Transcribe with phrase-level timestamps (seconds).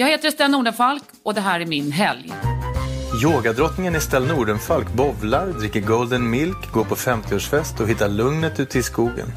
[0.00, 2.32] Jag heter Estelle Nordenfalk och det här är min helg.
[3.24, 8.82] Yogadrottningen Estelle Nordenfalk bovlar, dricker golden milk, går på 50-årsfest och hittar lugnet ute i
[8.82, 9.32] skogen.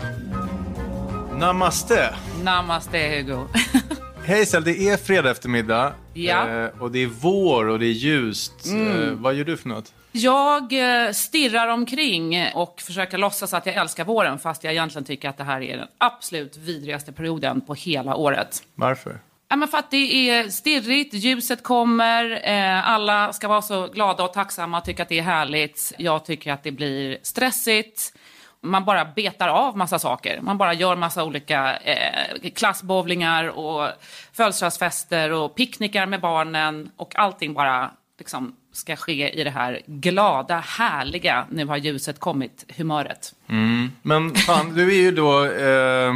[1.40, 2.16] Namaste!
[2.44, 3.48] Namaste Hugo.
[4.26, 5.94] Hej Estelle, det är fredag eftermiddag.
[6.14, 6.50] Ja.
[6.50, 8.66] Eh, och det är vår och det är ljust.
[8.66, 9.04] Mm.
[9.04, 9.94] Eh, vad gör du för något?
[10.12, 15.30] Jag eh, stirrar omkring och försöker låtsas att jag älskar våren fast jag egentligen tycker
[15.30, 18.64] att det här är den absolut vidrigaste perioden på hela året.
[18.76, 19.20] Varför?
[19.54, 24.24] Ja, men för att det är stirrigt, ljuset kommer, eh, alla ska vara så glada
[24.24, 25.94] och tacksamma och tycka att det är härligt.
[25.98, 28.14] Jag tycker att det blir stressigt.
[28.62, 30.42] Man bara betar av massa saker.
[30.42, 33.90] Man bara gör massa olika eh, klassbowlingar och
[34.34, 40.60] födelsedagsfester och picknickar med barnen och allting bara liksom ska ske i det här glada,
[40.60, 43.36] härliga, nu har ljuset kommit, humöret.
[43.50, 43.92] Mm.
[44.02, 46.14] Men fan, du är ju då eh,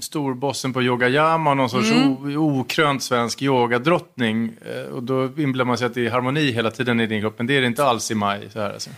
[0.00, 2.36] storbossen på Yogayama och någon sorts Mm.
[2.38, 4.52] okrönt svensk yogadrottning.
[4.66, 7.34] Eh, och då inbillar man sig att det är harmoni hela tiden i din kropp,
[7.38, 8.50] men det är det inte alls i maj.
[8.52, 8.90] Så här, alltså.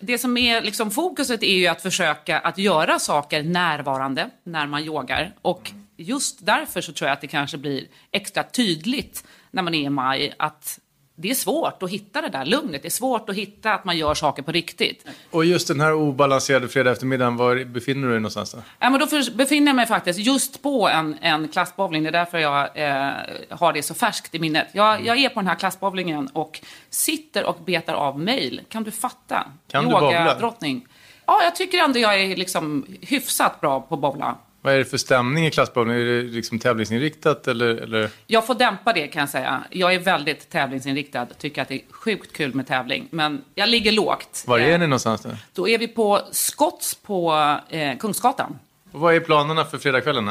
[0.00, 4.84] Det som är liksom fokuset är ju att försöka att göra saker närvarande när man
[4.84, 5.32] yogar.
[5.42, 9.86] Och just därför så tror jag att det kanske blir extra tydligt när man är
[9.86, 10.78] i maj att
[11.18, 12.82] det är svårt att hitta det där lugnet.
[12.82, 15.06] Det är svårt att hitta att man gör saker på riktigt.
[15.30, 18.58] Och just den här obalanserade fredag eftermiddagen, var befinner du dig någonstans då?
[18.78, 22.02] Ja, men då befinner jag mig faktiskt just på en, en klassbowling.
[22.02, 23.12] Det är därför jag eh,
[23.50, 24.68] har det så färskt i minnet.
[24.72, 28.60] Jag, jag är på den här klassbowlingen och sitter och betar av mejl.
[28.68, 29.46] Kan du fatta?
[29.70, 30.34] Kan du bowla?
[30.34, 30.86] drottning.
[31.26, 34.36] Ja, jag tycker ändå jag är liksom hyfsat bra på att bowla.
[34.66, 35.94] Vad är det för stämning i klassbowling?
[35.94, 37.66] Är det liksom tävlingsinriktat eller?
[37.66, 38.10] eller?
[38.26, 39.64] Jag får dämpa det kan jag säga.
[39.70, 41.26] Jag är väldigt tävlingsinriktad.
[41.38, 43.08] Tycker att det är sjukt kul med tävling.
[43.10, 44.44] Men jag ligger lågt.
[44.46, 45.30] Var Eh, är ni någonstans då?
[45.52, 47.32] Då är vi på Scotts på
[47.68, 48.58] eh, Kungsgatan.
[48.92, 50.30] Och vad är planerna för fredagskvällen?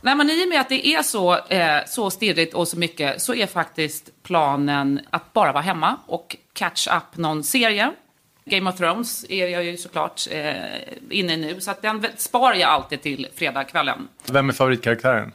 [0.00, 3.22] Nej, men i och med att det är så, eh, så stirrigt och så mycket
[3.22, 7.92] så är faktiskt planen att bara vara hemma och catch up någon serie.
[8.50, 10.54] Game of Thrones är jag ju såklart eh,
[11.10, 14.08] inne i nu, så att den sparar jag alltid till fredagskvällen.
[14.30, 15.32] Vem är favoritkaraktären?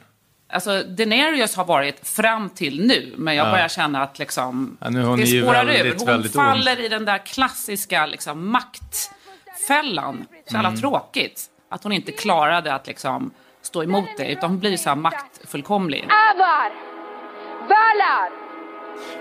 [0.52, 5.16] Alltså, Daenerys har varit fram till nu, men jag börjar känna att liksom, Ja, nu
[5.16, 5.98] det spårar väldigt, ur.
[5.98, 6.44] Hon väldigt ond.
[6.46, 10.26] faller i den där klassiska liksom, maktfällan.
[10.48, 10.64] Så Mm.
[10.64, 13.30] jävla tråkigt att hon inte klarade att liksom,
[13.62, 16.04] stå emot det, utan hon blir så här maktfullkomlig.
[16.34, 16.72] Avar!
[17.60, 18.30] Valar!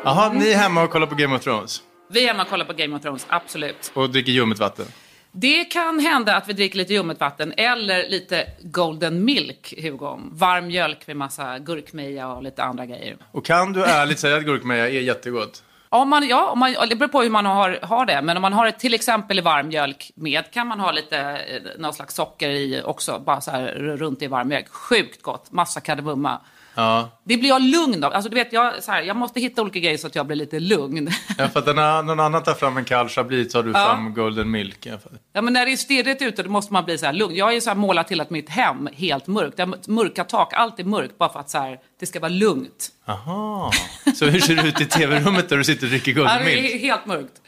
[0.03, 1.81] Jaha, ni är hemma och kollar på Game of Thrones?
[2.11, 3.91] Vi är hemma och kollar på Game of Thrones, absolut.
[3.93, 4.85] Och dricker ljummet vatten?
[5.31, 10.19] Det kan hända att vi dricker lite ljummet vatten eller lite golden milk, Hugo.
[10.31, 13.17] Varm mjölk med massa gurkmeja och lite andra grejer.
[13.31, 15.63] Och kan du ärligt säga att gurkmeja är jättegott?
[15.89, 18.21] Om man, ja, om man, det beror på hur man har, har det.
[18.21, 21.17] Men om man har det till exempel i varm mjölk med kan man ha lite,
[21.17, 23.21] eh, någon slags socker i också.
[23.25, 24.69] Bara så här runt i varm mjölk.
[24.69, 25.51] Sjukt gott.
[25.51, 26.41] Massa kardemumma.
[26.75, 27.09] Ja.
[27.23, 28.13] Det blir jag lugn av.
[28.13, 30.35] Alltså, du vet, jag, så här, jag måste hitta olika grejer så att jag blir
[30.37, 31.09] lite lugn.
[31.37, 33.85] ja för att när någon annan tar fram en kall chablis har du Ja.
[33.85, 34.87] fram golden milk.
[35.33, 37.35] Ja, men när det är stirrigt ute då måste man bli så här lugn.
[37.35, 39.59] Jag har ju så här målat till att mitt hem helt mörkt.
[39.59, 42.29] Jag har mörka tak, allt är mörkt bara för att så här, det ska vara
[42.29, 42.89] lugnt.
[43.07, 43.71] Aha.
[44.15, 46.59] Så hur ser det ut i tv-rummet där du sitter och dricker Ja, golden det
[46.59, 46.81] är milk?
[46.81, 47.41] helt mörkt.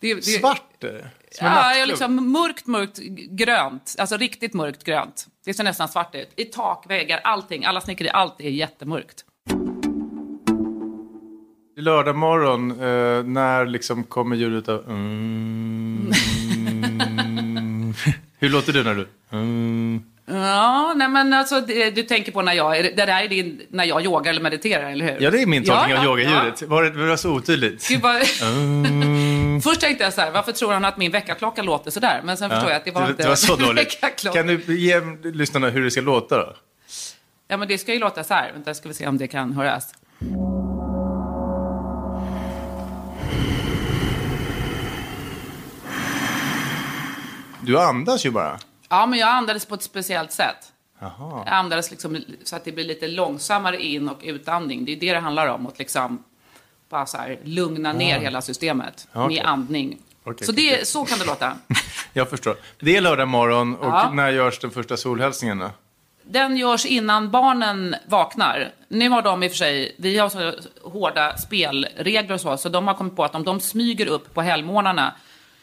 [0.00, 1.10] Det, det, Svart är det.
[1.30, 2.98] Som Ja, liksom mörkt, mörkt
[3.30, 3.96] grönt.
[3.98, 5.26] Alltså riktigt mörkt grönt.
[5.44, 6.28] Det ser nästan svart ut.
[6.36, 7.64] I tak, väggar, allting.
[7.64, 9.24] Alla snickeri, allt är jättemörkt.
[11.76, 14.84] Lördag morgon, eh, när liksom kommer ljudet av...
[14.88, 16.12] Mm,
[18.38, 19.08] hur låter du när du...
[19.32, 20.02] Mm.
[20.26, 23.84] Ja, nej men alltså det, du tänker på när jag, det där är din, när
[23.84, 25.20] jag yogar eller mediterar, eller hur?
[25.20, 26.62] Ja, det är min tolkning av ja, yogaljudet.
[26.62, 27.88] Var det var det så otydligt?
[27.88, 28.22] Gud, vad...
[29.52, 29.62] Mm.
[29.62, 32.20] Först tänkte jag så här, varför tror han att min väckarklocka låter så där?
[32.24, 34.00] Men sen förstår jag att det var inte det var så dåligt.
[34.34, 36.56] Kan du ge lyssnarna hur det ska låta då?
[37.48, 38.52] Ja, men det ska ju låta så här.
[38.52, 39.94] Vänta, ska vi se om det kan höras.
[47.60, 48.58] Du andas ju bara.
[48.88, 50.72] Ja, men jag andades på ett speciellt sätt.
[51.00, 51.42] Jaha.
[51.46, 54.84] Jag andades liksom så att det blir lite långsammare in och utandning.
[54.84, 55.66] Det är det det handlar om.
[55.66, 56.24] Att liksom
[56.92, 59.24] bara så här lugna ner hela systemet Ah.
[59.24, 59.36] Okej.
[59.36, 59.98] med andning.
[60.24, 61.52] Okej, så, det, så kan det låta.
[62.12, 62.56] Jag förstår.
[62.80, 64.10] Det är lördag morgon och Ja.
[64.12, 65.70] när görs den första solhälsningen då?
[66.24, 68.72] Den görs innan barnen vaknar.
[68.88, 70.52] Nu har de i och för sig, vi har så
[70.90, 74.42] hårda spelregler och så, så de har kommit på att om de smyger upp på
[74.42, 75.12] helgmorgnarna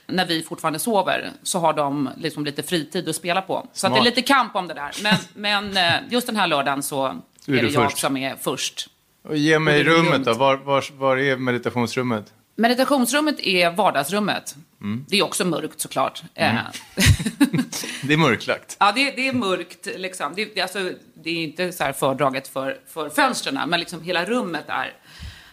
[0.08, 3.68] när vi fortfarande sover, så har de liksom lite fritid att spela på.
[3.74, 4.92] Så det är lite kamp om det där.
[5.04, 7.12] Men, men eh, just den här lördagen så är,
[7.54, 7.98] är det jag först.
[7.98, 8.88] som är först.
[9.24, 10.34] Och ge mig rummet då.
[10.34, 12.34] Var, var, var är meditationsrummet?
[12.56, 14.56] Meditationsrummet är vardagsrummet.
[14.82, 15.06] Mm.
[15.10, 16.24] Det är också mörkt såklart.
[16.36, 16.54] Eh,
[18.04, 18.78] Det är mörklagt.
[18.80, 19.88] Ja, det, det är mörkt.
[19.96, 20.34] Liksom.
[20.36, 20.92] Det, det, alltså,
[21.24, 24.94] det är inte så här fördraget för, för fönstren, men liksom hela rummet är,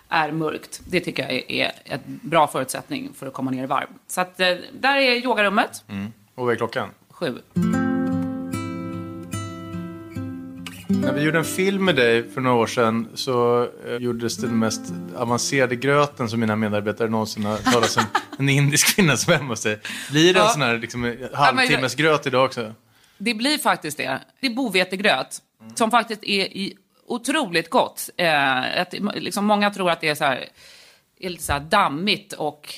[0.09, 0.81] är mörkt.
[0.89, 3.87] Det tycker jag är, är en bra förutsättning för att komma ner i varv.
[4.07, 5.85] Så att, eh, där är yogarummet,
[6.35, 6.89] Och vad är klockan?
[7.11, 7.39] sju.
[10.89, 14.59] När vi gjorde en film med dig för några år sedan så eh, gjordes den
[14.59, 14.81] mest
[15.17, 18.03] avancerade gröten som mina medarbetare någonsin har talat om.
[18.39, 19.81] En indisk kvinna som är hemma hos dig.
[20.11, 20.53] Blir det en Ja.
[20.53, 22.75] sån här liksom, halvtimmes gröt idag också?
[23.19, 24.21] Det blir faktiskt det.
[24.41, 25.43] Det är bovetegröt,
[25.75, 26.49] som faktiskt är
[27.07, 28.11] otroligt gott.
[28.17, 30.45] Eh, att, liksom, många tror att det är, så här,
[31.21, 32.75] är lite så dammigt och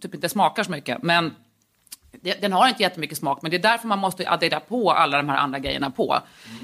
[0.00, 1.02] typ inte smakar så mycket.
[1.02, 1.34] Men
[2.40, 5.28] den har inte jättemycket smak, men det är därför man måste addera på alla de
[5.28, 6.18] här andra grejerna på.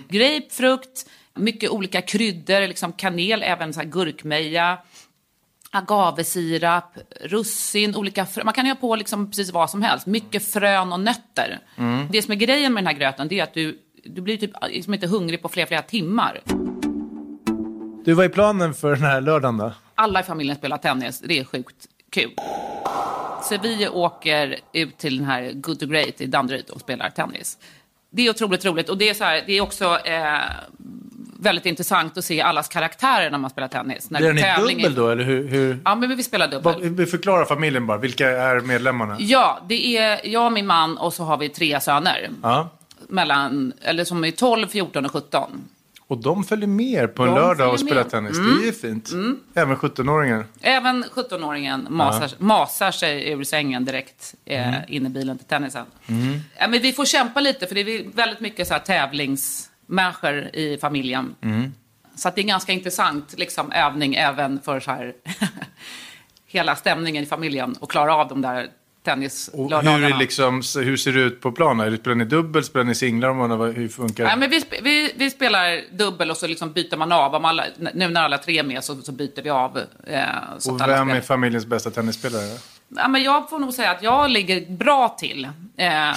[0.08, 4.78] Grapefrukt, mycket olika kryddor, liksom kanel, även så gurkmeja,
[5.70, 10.06] agavesirap, russin, olika frö- Man kan göra på liksom precis vad som helst.
[10.06, 11.58] Mycket frön och nötter.
[12.10, 14.50] Det som är grejen med den här gröten, det är att du, du blir typ
[14.68, 16.40] liksom inte hungrig på flera, flera timmar.
[18.04, 19.72] Du, vad är planen för den här lördagen då?
[19.94, 21.20] Alla i familjen spelar tennis.
[21.20, 22.30] Det är sjukt kul.
[23.48, 27.58] Så vi åker ut till den här Good to Great i Danderyd och spelar tennis.
[28.10, 30.38] Det är otroligt roligt och det är, så här, det är också eh,
[31.40, 34.10] väldigt intressant att se allas karaktärer när man spelar tennis.
[34.10, 35.48] När Blir den i tävling är- dubbel då, eller hur?
[35.48, 35.78] hur?
[35.84, 37.06] Ja, men vi spelar dubbel.
[37.06, 39.16] Förklara familjen bara, vilka är medlemmarna?
[39.20, 42.30] Ja, det är jag och min man och så har vi tre söner.
[42.42, 42.68] Ja.
[43.08, 45.50] Mellan, eller som är 12, 14 och 17.
[46.08, 48.10] Och de följer med på en De lördag och spelar med.
[48.10, 48.38] tennis.
[48.38, 49.10] Det är ju fint.
[49.54, 50.46] Även 17-åringar.
[50.60, 55.86] Även 17-åringen masar, masar sig ur sängen direkt eh, in i bilen till tennisen.
[56.58, 60.78] Ja, men vi får kämpa lite, för det är väldigt mycket så här tävlingsmänniskor i
[60.80, 61.34] familjen.
[62.16, 65.14] Så att det är en ganska intressant liksom, övning även för så här,
[66.46, 68.68] hela stämningen i familjen och klara av de där
[69.06, 69.96] Och tennislördagarna.
[69.96, 71.86] hur, är liksom, hur ser det ut på planen?
[71.86, 72.64] Är det- Spelar ni dubbel?
[72.64, 73.28] Spelar ni singlar?
[73.28, 74.30] Om man, hur funkar det?
[74.30, 77.34] Ja, men vi, vi, vi spelar dubbel och så liksom byter man av.
[77.34, 77.64] Om alla,
[77.94, 79.78] nu när alla tre är med så, så byter vi av.
[80.06, 80.20] Eh,
[80.58, 82.58] så och vem är familjens bästa tennisspelare?
[82.88, 85.48] Ja, men jag får nog säga att jag ligger bra till.
[85.76, 86.10] Eh,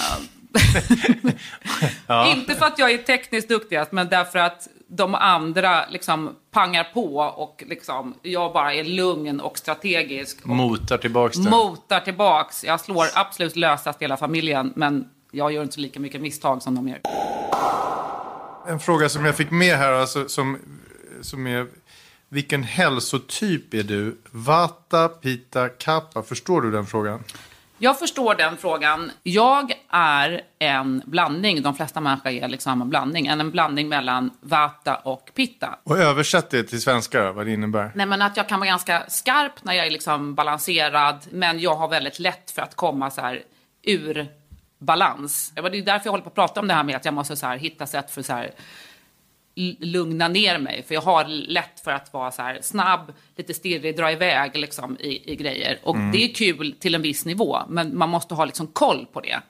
[2.36, 7.16] Inte för att jag är tekniskt duktigast, men därför att de andra liksom pangar på
[7.16, 10.38] och liksom, jag bara är lugn och strategisk.
[10.42, 11.50] Och Motar tillbaks det.
[11.50, 12.64] motar tillbaks.
[12.64, 16.74] Jag slår absolut lösast hela familjen, men jag gör inte så lika mycket misstag som
[16.74, 17.00] de gör.
[18.68, 20.58] En fråga som jag fick med här, alltså, som,
[21.20, 21.66] som är...
[22.32, 24.18] Vilken hälsotyp är du?
[24.30, 26.22] Vata, Pita, Kappa.
[26.22, 27.24] Förstår du den frågan?
[27.78, 29.10] Jag förstår den frågan.
[29.22, 34.96] Jag är en blandning, de flesta människor är liksom en blandning, en blandning mellan vata
[34.96, 35.78] och pitta.
[35.84, 37.92] Och översätt det till svenska, vad det innebär.
[37.94, 41.74] Nej, men att jag kan vara ganska skarp när jag är liksom balanserad, men jag
[41.74, 43.42] har väldigt lätt för att komma så här
[43.82, 44.26] ur
[44.78, 45.52] balans.
[45.54, 47.36] Det är därför jag håller på att prata om det här med att jag måste
[47.36, 48.50] så här hitta sätt för så här
[49.80, 50.84] lugna ner mig.
[50.86, 54.96] För jag har lätt för att vara så här snabb, lite stirrig, dra iväg liksom
[55.00, 55.78] i, i grejer.
[55.82, 59.20] Och det är kul till en viss nivå, men man måste ha liksom koll på
[59.20, 59.40] det.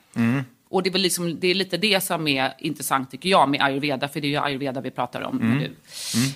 [0.70, 4.08] Och det är, liksom, det är lite det som är intressant tycker jag med ayurveda,
[4.08, 5.76] för det är ju ayurveda vi pratar om när du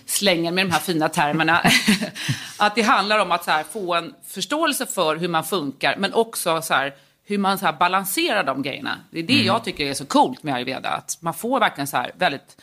[0.07, 1.63] slänger med de här fina termerna.
[2.59, 6.63] att det handlar om att här, få en förståelse för hur man funkar, men också
[6.63, 6.95] så här,
[7.25, 8.99] hur man så här balanserar de grejerna.
[9.11, 11.97] Det är det jag tycker är så coolt med ayurveda, att man får verkligen så
[11.97, 12.57] här väldigt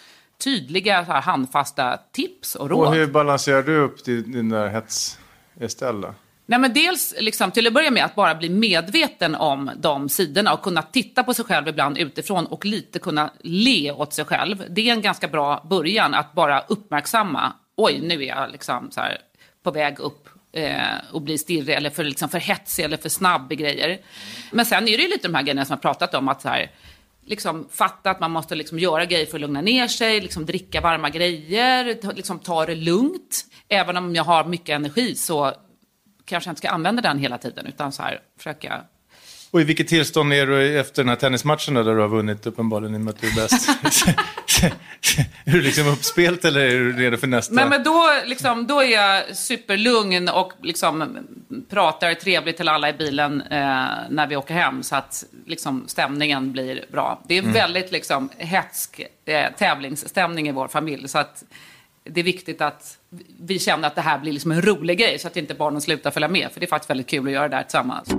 [0.44, 2.88] tydliga, så här, handfasta tips och råd.
[2.88, 5.20] Och hur balanserar du upp din, din där hets
[5.60, 6.14] Estella?
[6.46, 10.54] Nej, men dels liksom, till att börja med att bara bli medveten om de sidorna
[10.54, 14.66] och kunna titta på sig själv ibland utifrån och lite kunna le åt sig själv.
[14.70, 19.02] Det är en ganska bra början att bara uppmärksamma, oj nu är jag liksom så
[19.02, 19.18] här,
[19.64, 20.82] på väg upp eh,
[21.12, 24.00] och blir stirrig eller för, liksom, för hetsig eller för snabb i grejer.
[24.52, 26.50] Men sen är det ju lite de här grejerna som jag pratat om, att så
[26.50, 26.72] här,
[27.26, 30.82] liksom fatta att man måste liksom göra grejer för att lugna ner sig, liksom dricka
[30.82, 33.46] varma grejer, liksom ta det lugnt.
[33.70, 35.54] Även om jag har mycket energi så
[36.26, 38.82] kanske jag inte ska använda den hela tiden, utan så här försöka...
[39.52, 42.96] Och i vilket tillstånd är du efter den här tennismatchen där du har vunnit uppenbarligen
[42.96, 43.70] i och med att du är bäst?
[45.46, 47.54] är du liksom uppspelt eller är du redo för nästa?
[47.54, 51.18] Men, men då, liksom, då är jag superlugn och liksom
[51.70, 56.52] pratar trevligt till alla i bilen eh, när vi åker hem, så att liksom, stämningen
[56.52, 57.22] blir bra.
[57.28, 61.44] Det är väldigt liksom, hetsk eh, tävlingsstämning i vår familj, så att
[62.04, 62.98] det är viktigt att
[63.40, 66.12] vi känner att det här blir liksom en rolig grej, så att inte barnen slutar
[66.12, 68.10] följa med, för det är faktiskt väldigt kul att göra det här tillsammans.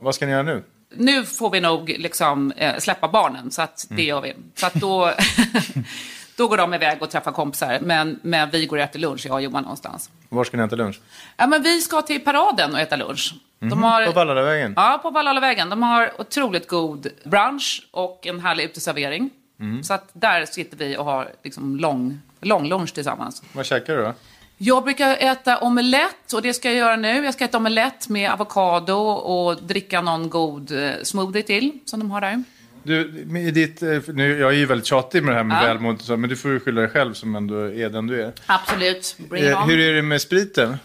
[0.00, 0.62] Vad ska ni göra nu?
[0.96, 4.34] Nu får vi nog liksom, eh, släppa barnen, så att det gör vi.
[4.54, 5.12] Så att då,
[6.36, 7.78] Då går de iväg och träffar kompisar.
[7.82, 10.10] Men, men vi går och äter lunch, jag och Johan någonstans.
[10.28, 11.00] Var ska ni äta lunch?
[11.36, 13.34] Ja, men vi ska till paraden och äta lunch.
[13.58, 14.12] De har, Mhm.
[14.12, 14.72] På Vallalavägen?
[14.76, 15.70] Ja, på Vallalavägen.
[15.70, 19.30] De har otroligt god brunch och en härlig uteservering.
[19.60, 19.84] Mm.
[19.84, 23.42] Så att där sitter vi och har liksom lång, lång lunch tillsammans.
[23.52, 24.14] Vad käkar du då?
[24.58, 27.24] Jag brukar äta omelett och det ska jag göra nu.
[27.24, 32.10] Jag ska äta omelett med avokado och dricka någon god eh, smoothie till som de
[32.10, 32.42] har där.
[32.82, 33.00] Du,
[33.38, 35.66] i ditt, eh, nu, jag är ju väldigt tjatig med det här med Ja.
[35.66, 38.32] välmående, så, men du får ju skylla dig själv som ändå är den du är.
[38.46, 39.16] Absolut.
[39.36, 40.76] Eh, hur är det med spriten?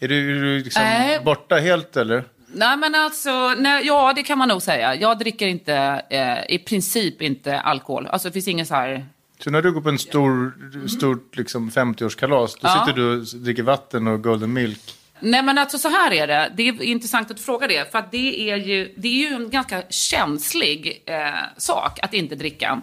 [0.00, 1.20] Är du, är du liksom Nej.
[1.24, 2.24] borta helt eller?
[2.52, 4.94] Nej, men alltså, nej, ja, det kan man nog säga.
[4.94, 8.06] Jag dricker inte, eh, i princip inte alkohol.
[8.06, 9.06] Alltså det finns ingen så här...
[9.44, 10.52] Så när du går på en stor,
[10.88, 12.84] stort liksom 50-årskalas, då Ja.
[12.86, 14.94] sitter du och dricker vatten och golden milk.
[15.20, 16.52] Nej men alltså så här är det.
[16.56, 17.92] Det är intressant att du frågar det.
[17.92, 21.14] För det är ju, det är ju en ganska känslig eh,
[21.56, 22.80] sak att inte dricka.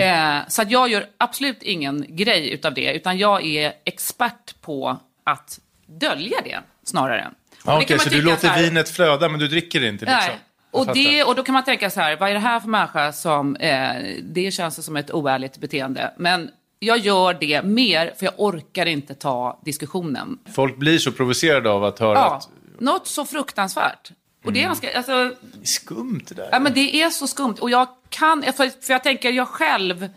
[0.00, 2.92] Eh, så att jag gör absolut ingen grej utav det.
[2.94, 7.30] Utan jag är expert på att dölja det snarare.
[7.64, 10.04] Kan Okej, man så du låter så här- vinet flöda men du dricker det inte
[10.04, 10.20] liksom?
[10.28, 10.38] Nej.
[10.70, 13.12] Och, det, och då kan man tänka så här, vad är det här för människa
[13.12, 13.92] som, eh,
[14.22, 16.14] det känns som ett oärligt beteende.
[16.16, 20.38] Men jag gör det mer för jag orkar inte ta diskussionen.
[20.54, 24.10] Folk blir så provocerade av att höra Ja, att något så fruktansvärt.
[24.44, 26.48] Och det är ganska, alltså, det är skumt det där.
[26.52, 27.56] ja, men det är så skumt.
[27.60, 30.08] Och jag kan, för, för jag tänker, jag själv,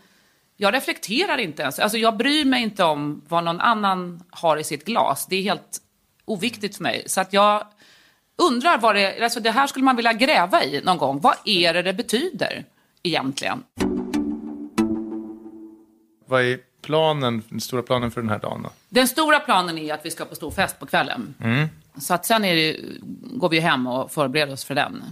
[0.56, 1.78] jag reflekterar inte ens.
[1.78, 5.26] Alltså jag bryr mig inte om vad någon annan har i sitt glas.
[5.26, 5.78] Det är helt
[6.24, 7.04] oviktigt för mig.
[7.06, 7.66] Så att jag
[8.40, 11.20] undrar vad det, alltså det här skulle man vilja gräva i någon gång.
[11.20, 12.64] Vad är det det betyder
[13.02, 13.62] egentligen?
[16.26, 18.70] Vad är planen, den stora planen för den här dagen då?
[18.88, 21.34] Den stora planen är att vi ska på stor fest på kvällen.
[21.98, 22.76] Så att sen är det,
[23.22, 25.02] går vi hem och förbereder oss för den.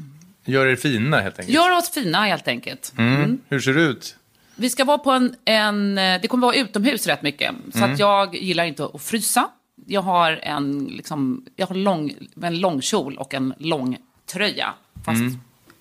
[0.45, 1.55] Gör er fina helt enkelt.
[1.55, 2.93] Gör oss fina helt enkelt.
[2.99, 3.41] Mm.
[3.49, 4.17] Hur ser det ut?
[4.55, 7.55] Vi ska vara på en, en eh, det kommer vara utomhus rätt mycket.
[7.75, 9.49] Så att jag gillar inte att frysa.
[9.91, 13.97] Jag har en, liksom, jag har lång, en lång kjol och en lång
[14.33, 14.75] tröja.
[15.05, 15.21] Fast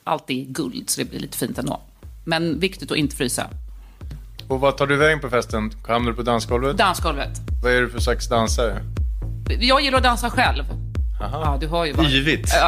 [0.04, 1.82] allt är guld, så det blir lite fint ändå.
[2.26, 3.48] Men viktigt att inte frysa.
[4.48, 5.72] Och vad tar du vägen på festen?
[5.88, 6.78] Hamnar du på dansgolvet?
[6.78, 7.40] Dansgolvet.
[7.64, 8.82] Vad är du för slags dansare?
[9.60, 10.64] Jag gillar att dansa själv.
[11.20, 12.06] Ja, du hör ju vad...
[12.06, 12.52] Yvigt.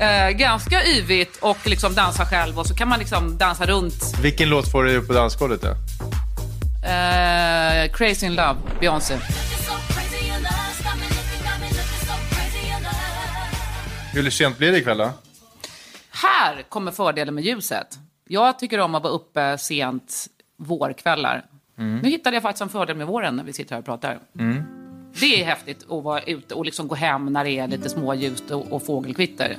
[0.00, 4.18] Eh, ganska yvigt och liksom dansa själv och så kan man liksom dansa runt.
[4.22, 5.68] Vilken låt får du upp på dansgolvet då?
[6.88, 9.18] Eh, Crazy in Love, Beyoncé.
[14.12, 15.10] Hur sent blir det ikväll då?
[16.10, 17.98] Här kommer fördelen med ljuset.
[18.28, 20.26] Jag tycker om att vara uppe sent
[20.56, 21.44] vårkvällar.
[21.76, 24.18] Nu hittade jag faktiskt en fördel med våren när vi sitter här och pratar.
[25.20, 28.50] Det är häftigt att vara ute och liksom gå hem när det är lite småljust
[28.50, 29.56] och, och fågelkvitter.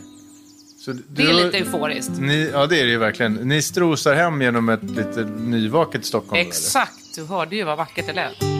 [0.85, 2.19] Så Det är lite euforiskt.
[2.19, 3.33] Ni, ja, det är det ju verkligen.
[3.33, 6.39] Ni strosar hem genom ett lite nyvaket Stockholm.
[6.39, 6.47] eller?
[6.47, 8.52] Exakt, du hörde ju vad vackert det lät.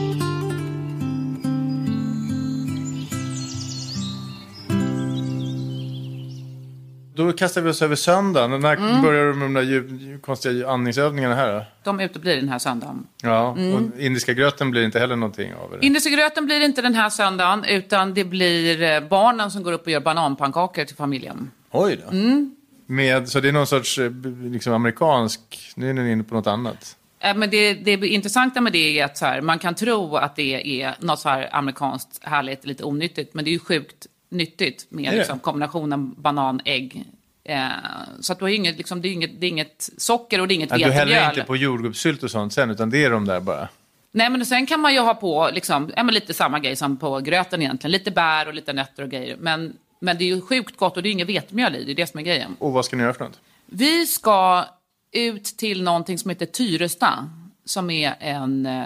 [7.16, 8.60] Då kastar vi oss över söndagen.
[8.60, 9.02] När Mm.
[9.02, 11.64] börjar du med de där konstiga andningsövningarna här då?
[11.82, 13.06] De uteblir den här söndagen.
[13.22, 13.74] Ja, Mm.
[13.74, 15.86] och indiska gröten blir inte heller någonting av det.
[15.86, 19.82] Indiska gröten blir inte den här söndagen, utan det blir eh, barnen som går upp
[19.82, 21.50] och gör bananpannkakor till familjen.
[21.70, 22.10] Oj då.
[22.16, 22.56] Mm.
[22.86, 24.10] Med, så det är någon sorts eh,
[24.52, 25.40] liksom amerikansk,
[25.76, 26.96] nu är ni inne på något annat.
[27.20, 30.82] Eh, Men det, det intressanta med det är att här, man kan tro att det
[30.82, 35.12] är något så här amerikanskt härligt, lite onyttigt, men det är ju sjukt nyttigt med
[35.12, 35.18] det?
[35.18, 37.04] liksom, kombinationen banan-ägg.
[37.44, 37.68] Eh,
[38.20, 40.54] så att du har inget, liksom, det, är inget, det är inget socker och det
[40.54, 41.34] är inget Ja, du häller vetemjöl.
[41.34, 43.68] inte på jordgubbssylt och sånt sen, utan det är de där bara.
[44.12, 47.20] Nej, men sen kan man ju ha på liksom, ja, lite samma grej som på
[47.20, 47.92] gröten egentligen.
[47.92, 49.36] Lite bär och lite nötter och grejer.
[49.40, 51.84] Men, men det är ju sjukt gott och det är inget vetemjöl i.
[51.84, 52.56] Det är det som är grejen.
[52.58, 53.40] Och vad ska ni göra för något?
[53.66, 54.64] Vi ska
[55.12, 57.30] ut till någonting som heter Tyresta,
[57.64, 58.84] som är en eh,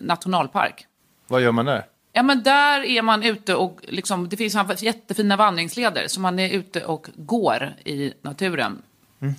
[0.00, 0.86] nationalpark.
[1.26, 1.84] Vad gör man där?
[2.12, 6.48] Ja, men där är man ute och liksom, det finns jättefina vandringsleder, så man är
[6.50, 8.82] ute och går i naturen.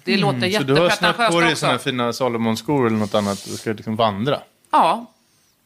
[0.03, 0.51] Det låter Mhm.
[0.53, 1.59] Så du har snart jättepretentiöst på dig också.
[1.59, 4.39] sådana fina Salomonskor eller något annat och ska liksom vandra?
[4.71, 5.05] Ja.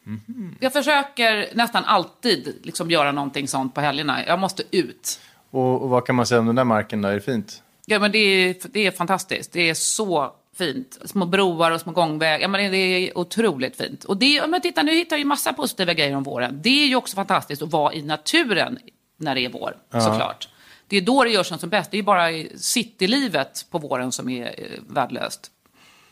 [0.04, 0.56] Mhm.
[0.60, 4.26] Jag försöker nästan alltid liksom göra någonting sånt på helgerna.
[4.26, 5.20] Jag måste ut.
[5.50, 7.10] Och, och vad kan man säga om den där marken där?
[7.10, 7.62] Är det fint?
[7.86, 9.52] Ja, men det är, det är fantastiskt.
[9.52, 10.98] Det är så fint.
[11.04, 12.38] Små broar och små gångvägar.
[12.38, 14.04] Ja, men det är otroligt fint.
[14.04, 16.58] Och det, ja, men titta, nu hittar jag ju massa positiva grejer om våren.
[16.62, 18.78] Det är ju också fantastiskt att vara i naturen
[19.16, 20.48] när det är vår, såklart.
[20.86, 21.90] Det är då det görs som bäst.
[21.90, 25.50] Det är ju bara i citylivet på våren som är eh, värdelöst.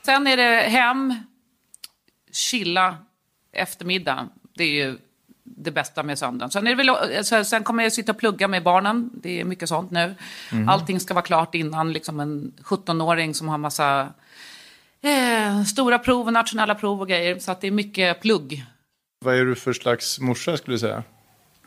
[0.05, 1.15] Sen är det hem,
[2.33, 2.97] chilla,
[3.53, 4.29] eftermiddag.
[4.55, 4.99] Det är ju
[5.45, 6.51] det bästa med söndagen.
[6.51, 9.11] Sen, är väl, så- sen kommer jag sitta och plugga med barnen.
[9.15, 10.15] Det är mycket sånt nu.
[10.69, 14.09] Allting ska vara klart innan liksom en 17-åring som har massa
[15.07, 17.39] Eh, stora prov och nationella prov och grejer.
[17.39, 18.65] Så att det är mycket plugg.
[19.25, 21.03] Vad är du för slags morsa skulle du säga?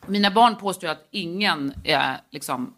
[0.06, 2.74] Mina barn påstår att ingen är liksom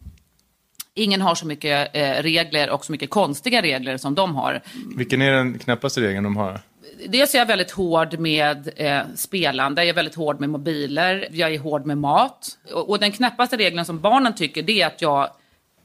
[0.93, 4.61] Ingen har så mycket eh, regler och så mycket konstiga regler som de har.
[4.95, 6.59] Vilken är den knäppaste regeln de har?
[7.07, 11.53] Dels är jag väldigt hård med eh, spelande, jag är väldigt hård med mobiler, jag
[11.53, 12.57] är hård med mat.
[12.73, 15.29] Och, och den knäppaste regeln som barnen tycker det är att jag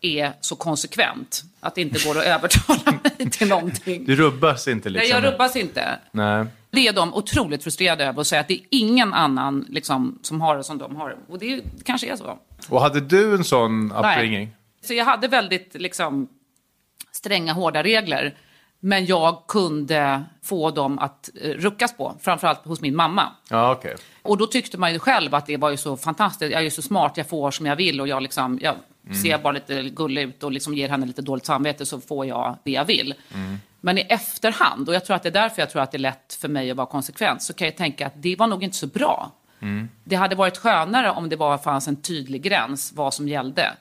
[0.00, 1.44] är så konsekvent.
[1.60, 4.04] Att det inte går att övertala mig till någonting.
[4.04, 5.08] Du rubbas inte liksom?
[5.08, 5.98] Nej, jag rubbas inte.
[6.12, 6.46] Nej.
[6.70, 10.40] Det är de otroligt frustrerade över och säga att det är ingen annan liksom, som
[10.40, 11.16] har det som de har.
[11.28, 12.38] Och det kanske är så.
[12.68, 14.50] Och hade du en sån upbringing?
[14.84, 16.28] Så jag hade väldigt liksom,
[17.12, 18.34] stränga, hårda regler.
[18.86, 23.32] Men jag kunde få dem att eh, ruckas på, framförallt hos min mamma.
[23.50, 23.96] Ja, okej.
[24.22, 26.52] Och då tyckte man ju själv att det var ju så fantastiskt.
[26.52, 28.74] Jag är ju så smart, jag får som jag vill och jag, liksom, jag
[29.22, 32.56] ser bara lite gullig ut och liksom ger henne lite dåligt samvete så får jag
[32.64, 33.14] det jag vill.
[33.80, 36.00] Men i efterhand, och jag tror att det är därför jag tror att det är
[36.00, 38.76] lätt för mig att vara konsekvent, så kan jag tänka att det var nog inte
[38.76, 39.32] så bra.
[40.04, 43.72] Det hade varit skönare om det bara fanns en tydlig gräns vad som gällde.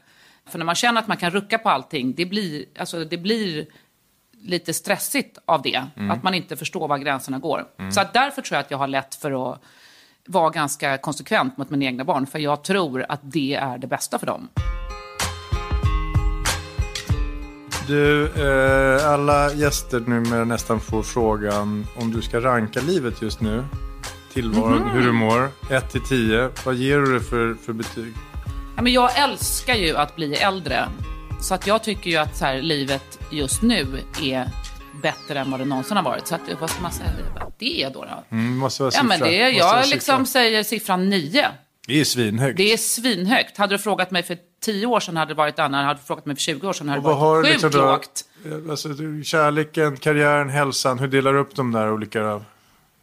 [0.47, 3.65] För när man känner att man kan rucka på allting, det blir, alltså, det blir
[4.45, 5.83] lite stressigt av det.
[6.11, 7.65] Att man inte förstår var gränserna går.
[7.91, 9.61] Så att därför tror jag att jag har lätt för att
[10.27, 12.27] vara ganska konsekvent mot mina egna barn.
[12.27, 14.47] För jag tror att det är det bästa för dem.
[17.87, 23.65] Du, eh, alla gäster numera nästan får frågan om du ska ranka livet just nu.
[24.33, 25.49] Tillvaron, hur du mår.
[25.71, 26.49] 1 till 10.
[26.65, 28.13] Vad ger du det för, för betyg?
[28.75, 30.87] Ja, men jag älskar ju att bli äldre.
[31.41, 33.87] Så att jag tycker ju att så här, livet just nu
[34.23, 34.49] är
[35.01, 36.27] bättre än vad det någonsin har varit.
[36.27, 37.09] Så att, vad ska man säga
[37.57, 38.01] det är då?
[38.01, 38.35] då?
[38.37, 41.47] Mm, måste vara Ja, men det är, jag liksom säger siffran 9.
[41.87, 42.57] Det är svinhögt.
[42.57, 43.57] Det är svinhögt.
[43.57, 45.85] Hade du frågat mig för 10 år sedan hade det varit annan.
[45.85, 47.63] Hade du frågat mig för 20 år sedan hade det vad har varit du sjukt
[47.63, 48.25] liksom då, lågt.
[48.65, 48.89] eh, alltså,
[49.23, 50.99] kärleken, karriären, hälsan.
[50.99, 52.41] Hur delar du upp de där olika?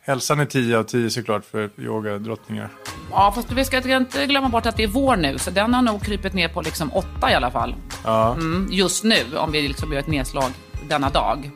[0.04, 2.68] Hälsan är 10 av 10 såklart för yogadrottningar.
[3.10, 5.38] Ja, fast vi ska inte glömma bort att det är vår nu.
[5.38, 7.74] Så den har nog krypit ner på liksom 8 i alla fall.
[8.04, 8.32] Ja.
[8.32, 10.50] Mm, just nu, om vi liksom gör ett nedslag
[10.88, 11.50] denna dag.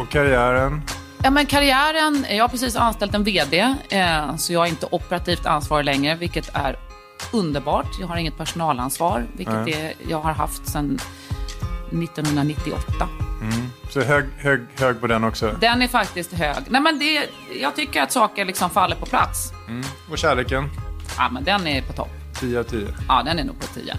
[0.00, 0.82] Och karriären.
[1.22, 5.46] Ja, men karriären, jag har precis anställt en VD, eh, så jag är inte operativt
[5.46, 6.76] ansvarig längre, vilket är
[7.32, 7.88] underbart.
[8.00, 10.98] Jag har inget personalansvar, vilket är, jag har haft sedan
[11.90, 13.08] 1998.
[13.90, 15.56] Så hög, hög, hög på den också.
[15.60, 16.56] Den är faktiskt hög.
[16.68, 17.28] Nej, men det,
[17.60, 19.52] jag tycker att saker liksom faller på plats.
[20.10, 20.70] Och kärleken.
[21.18, 22.10] Ja, men den är på topp.
[22.40, 22.86] 10 av 10.
[23.08, 23.96] Ja, den är nog på 10.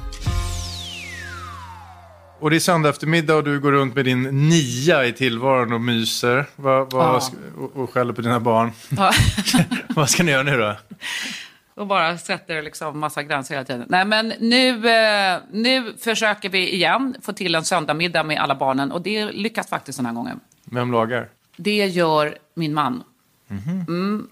[2.40, 5.82] Och det är söndag eftermiddag och du går runt med din nia i tillvaron och
[5.82, 6.46] myser.
[6.56, 7.22] Vad, vad, Ja.
[7.58, 8.72] och, och skäller på dina barn.
[8.90, 9.12] Ja.
[9.90, 10.76] vad ska ni göra nu då?
[11.78, 13.86] Och bara sätter liksom massa gränser hela tiden.
[13.90, 18.92] Nej, men nu, eh, nu försöker vi igen få till en söndagmiddag med alla barnen.
[18.92, 20.40] Och det lyckas faktiskt den här gången.
[20.64, 21.30] Vem lagar?
[21.58, 23.04] Det gör min man.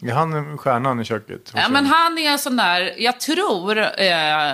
[0.01, 1.51] Är han stjärnan i köket?
[1.55, 4.53] Ja, men han är en sån där, jag tror, eh,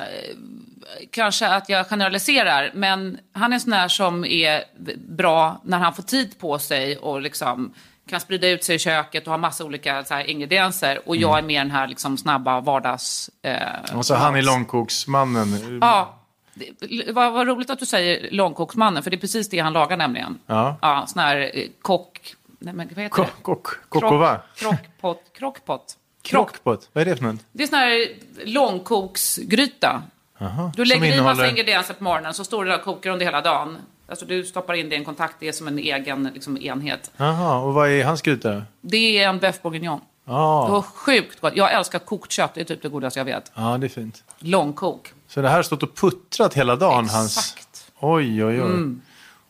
[1.11, 4.63] kanske att jag generaliserar, men han är en sån där som är
[4.97, 7.73] bra när han får tid på sig och liksom
[8.11, 10.99] kan sprida ut sig i köket och ha massa olika så här, ingredienser.
[11.05, 13.29] Och jag är mer den här liksom, snabba vardags...
[13.41, 15.79] Eh, Och så han är långkoksmannen.
[15.81, 16.17] Ja.
[16.53, 19.97] Det, vad, vad roligt att du säger långkoksmannen, för det är precis det han lagar
[19.97, 20.39] nämligen.
[20.47, 20.77] Ja.
[20.81, 22.35] Ja, sån här eh, kock...
[22.59, 23.29] Nej, men vad heter Ko- det?
[23.41, 23.67] kock.
[23.89, 24.39] Kokova.
[24.55, 25.23] Krockpott.
[25.37, 25.97] Krockpott.
[26.21, 26.89] Krockpott.
[26.93, 27.41] Vad är det för något?
[27.51, 28.07] Det är sån här
[28.45, 30.03] långkoksgryta.
[30.41, 30.71] Aha.
[30.75, 33.25] Du lägger i massa innehåller- ingredienser på morgonen, så står det där och kokar under
[33.25, 33.77] hela dagen.
[34.11, 37.11] Alltså du stoppar in det i en kontakt, det är som en egen liksom, enhet.
[37.17, 38.63] Jaha, och vad är hans gryta?
[38.81, 39.99] Det är en bœuf bourguignon.
[40.25, 41.55] Ja, Det var sjukt gott.
[41.55, 43.51] Jag älskar kokt kött, det är typ det godaste jag vet.
[43.55, 44.23] ja, det är fint.
[44.39, 45.13] Långkok.
[45.27, 47.09] Så det här har stått och puttrat hela dagen?
[47.09, 47.37] Hans...
[47.37, 47.91] Exakt.
[47.99, 48.69] Oj, oj, oj.
[48.69, 49.01] Mm.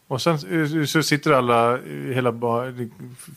[0.08, 1.78] Och sen så sitter alla,
[2.14, 2.34] hela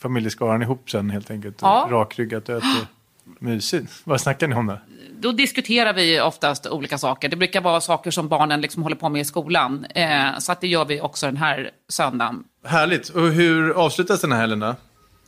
[0.01, 1.59] familjeskaran ihop sen helt enkelt.
[1.63, 1.89] Ja.
[1.91, 2.87] Rakryggat och äter.
[3.39, 3.93] Mysigt.
[4.05, 4.79] Vad snackar ni om då?
[5.21, 7.29] Då diskuterar vi oftast olika saker.
[7.29, 9.85] Det brukar vara saker som barnen liksom håller på med i skolan.
[9.95, 12.45] Eh, så att det gör vi också den här söndagen.
[12.67, 13.09] Härligt.
[13.09, 14.75] Och hur avslutas den här helgen då?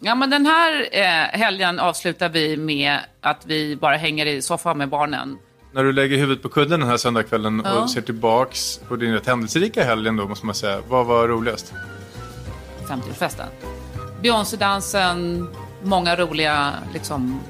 [0.01, 4.79] Ja, men den här eh, helgen avslutar vi med att vi bara hänger i soffan
[4.79, 5.39] med barnen.
[5.73, 7.73] När du lägger huvudet på kudden den här söndagskvällen Ja.
[7.73, 10.81] och ser tillbaks på din rätt händelserika helgen då måste man säga.
[10.89, 11.73] Vad var roligast?
[12.89, 13.47] 50-årsfesten.
[14.23, 15.49] Beyoncé-dansen,
[15.83, 17.41] många roliga liksom,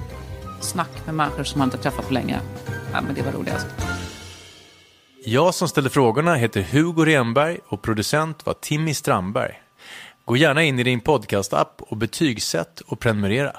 [0.60, 2.40] snack med människor som man inte träffat på länge.
[2.92, 3.66] Ja, men det var roligast.
[5.24, 9.54] Jag som ställde frågorna heter Hugo Renberg och producent var Timmy Strandberg.
[10.24, 13.56] Gå gärna in i din podcastapp och betygsätt och prenumerera.